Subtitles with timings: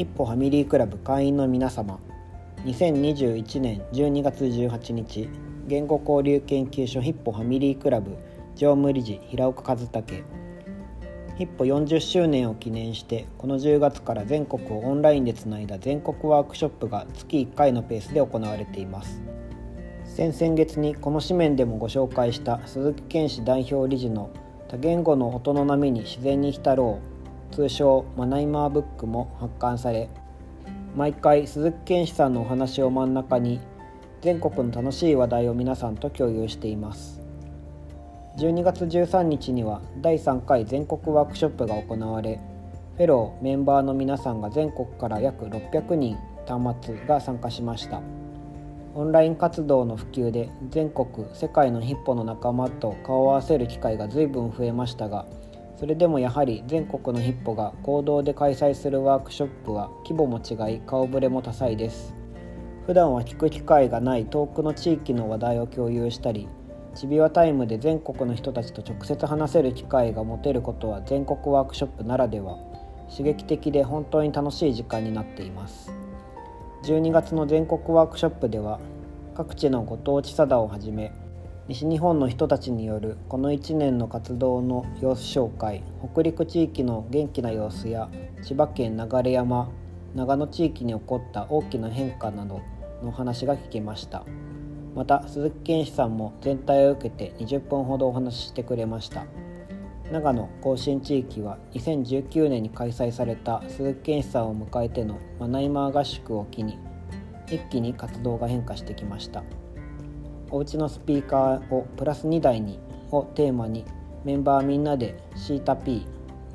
[0.00, 2.00] 一歩ファミリークラブ会員の皆様。
[2.64, 5.28] 2021年12月18日
[5.66, 8.12] 言語交流研究所ヒッポファミリークラブ
[8.56, 10.24] 常務理事平岡和武。
[11.36, 19.20] ヒッポ40周年を記念してこの10月から全国をオンラインでつないだ全国ワークショップが月1回のペースで行われています。
[20.06, 24.30] 先々月にこの紙面でもご紹介した鈴木健氏代表理事の
[24.66, 27.19] 多言語の音の波に自然に浸ろう。
[27.52, 30.08] 通称マナイマーブックも発刊され
[30.96, 33.60] 毎回鈴木健氏さんのお話を真ん中に
[34.22, 37.20] 全国の楽しい話題を皆さんと共有しています
[38.38, 42.40] 12月13日には第3回全国ワークショップが行われ
[42.96, 48.02] フェローメンバーの皆さんが全国から約600人端末が参加しました。
[48.92, 55.26] オンライン活動の普及で全国世界のヒッポの仲間と顔を合わせる機会が随分増えましたが
[55.80, 62.14] それでもやはり全国のヒッポが合同で開催するワークショップは規模も違い顔ぶれも多彩です。
[62.84, 66.48] 普段は聞く機会がない遠くの地域の話題を共有したり
[66.94, 72.58] ちびわタイムで全国の人たちと直接話せる機会が持てることは全国ワークショップならでは
[73.10, 75.90] 刺激的で本当に楽しい時間になっています。
[76.82, 78.80] 12月の全国ワークショップでは
[79.34, 81.10] 各地のご当地サダをはじめ
[81.70, 88.10] 西日本の人たちによるこの1年の活動の様子紹介北陸地域の元気な様子や
[88.42, 89.70] 千葉県流山
[90.16, 92.60] 長野地域に起こった大きな変化など
[93.04, 94.24] の話が聞けました。
[94.96, 99.26] また鈴木健志さんも全体を受けて20分ほどお話ししてくれました。
[100.10, 106.80] 長野甲信地域は2019年に開催された鈴木健志さんを迎えてのマナイマー合宿を機に
[107.46, 109.44] 一気に活動が変化してきました。
[110.52, 113.84] おうちのスピーカーをプラス2台にをテーマに
[114.24, 116.06] メンバーみんなでシータ P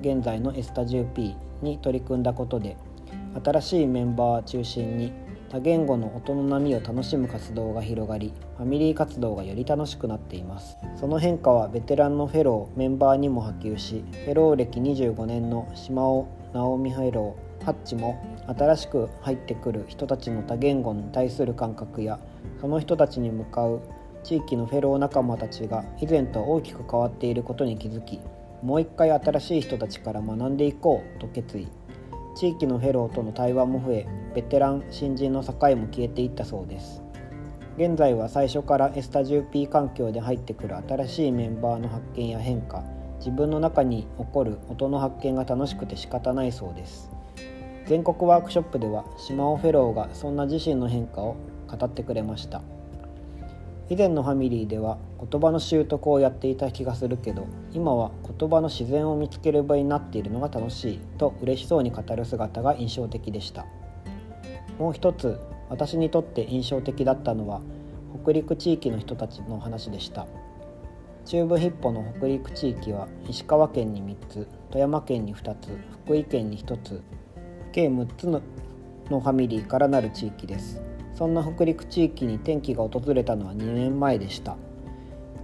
[0.00, 2.76] 現在のエスタ 10P に取り組んだことで
[3.44, 5.12] 新しいメンバー中心に
[5.50, 10.78] 多言語の音の波を楽しむ活動が広がりファミリー活動がより楽しくなっています。
[10.96, 22.18] その変化はベテランのフェローメンバーにも波及しフェロー歴25年の島尾直美フェローハッチも新しく入ってくる人たちの多言語に対する感覚や
[22.60, 23.80] その人たちに向かう
[24.22, 28.20] 地域のフェロー仲間たちが以前と大きく変わっていることに気づき
[28.62, 31.66] もう一回新しい人たちから学んでいこうと決意。
[32.34, 37.02] 地域のフェローとの対話も増えベテラン新人の境も消えていったそうです。
[37.76, 42.84] 現在は最初からエスタ 10P 環境で入ってくる新しいメンバーの発見や変化
[43.18, 47.10] 自分の中に起こる音の発見が楽しくて仕方ないそうです。
[47.86, 52.62] 全国ワークショップでは島尾フェローがそんな自身の変化を語ってくれました。
[53.90, 63.66] 以前のファミリーでは言葉の習得をやっていた気がするけど今は言葉の自然を見つける場になっているのが楽しいと嬉しそうに語る姿が印象的でした。
[64.78, 65.38] もう一つ
[65.68, 67.60] 私にとって印象的だったのは
[68.22, 70.26] 北陸地域の人たちの話でした。
[71.24, 75.68] 中部ヒッポの北陸地域は石川県に3つ富山県に2つ
[76.04, 77.02] 福井県に1つ
[77.72, 78.40] 計6つの
[79.08, 80.80] ファミリーからなる地域です。
[81.14, 84.56] そんな北陸地域に転機が訪れたのは2年前でした。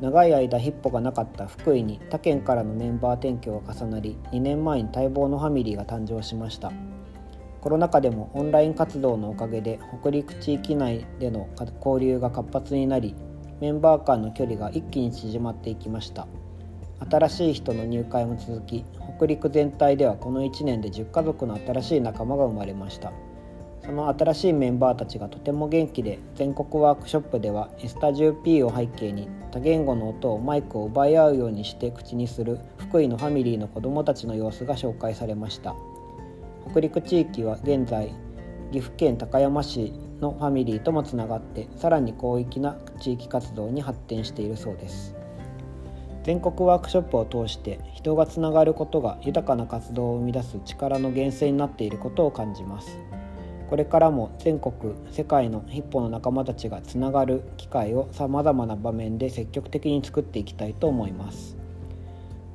[0.00, 6.70] 長い間ヒッポがなかった福井に他県からのメンバー転居が重なり2年前に待望のファミリーが誕生しました。
[7.62, 11.48] コロナ禍でもオンライン活動のおかげで北陸地域内での
[11.84, 13.16] 交流が活発になり
[13.60, 16.28] メンバー間の距離が一気に縮まっていきました。
[17.10, 18.84] 新しい人の入会も続き
[19.16, 23.12] 北陸全体ではこの1年で10家族の新しい仲間が生まれました。
[23.84, 35.76] その新しいメンバーたちがとても元気で全国ワークショップではエスタ 10P を背景に多言語の音をマイクを奪い合うようにして口にする福井のファミリーの子どもたちの様子が紹介されました。
[36.68, 38.12] 北陸地域は現在
[38.72, 45.14] 岐阜県高山市のファミリーともつながってさらに広域な地域活動に発展しているそうです。
[46.26, 52.98] 全国ワークショップを通して人がつながることが豊かな活動を生み出す力の源泉になっていることを感じます。
[53.70, 61.56] これからも全国世界のヒッポの仲間たちがつながる機会をさまざまな場面で積極的に作っていきたいと思います。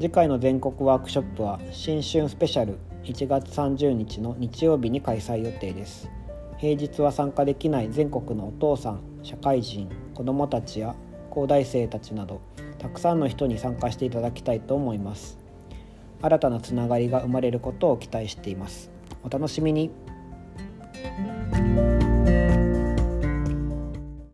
[0.00, 6.10] 次回の全国ワークショップは新春スペシャル1月30日の日曜日に開催予定です。
[6.58, 10.96] 平日は参加できない全国のお父さん社会人子どもたちや
[11.30, 12.40] 高大生たちなど
[12.80, 15.38] たくさんの人に参加していただきたいと思います。
[16.22, 18.90] 新たなつながりが生まれることを期待しています。
[19.22, 19.90] お楽しみに。